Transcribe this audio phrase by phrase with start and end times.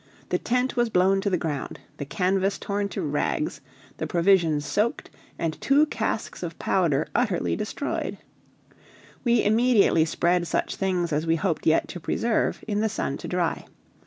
[0.29, 3.61] The tent was blown to the ground, the canvas torn to rags,
[3.97, 8.17] the provisions soaked, and two casks of powder utterly destroyed.
[9.23, 13.27] We immediately spread such things as we hoped yet to preserve in the sun to
[13.27, 13.67] dry.